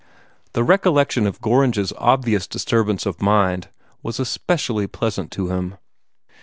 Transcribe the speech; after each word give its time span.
The 0.53 0.63
recollection 0.63 1.27
of 1.27 1.41
Gorringe's 1.41 1.93
obvious 1.95 2.47
disturbance 2.47 3.05
of 3.05 3.21
mind 3.21 3.69
was 4.01 4.19
especially 4.19 4.87
pleasant 4.87 5.29
to 5.33 5.49
him. 5.49 5.77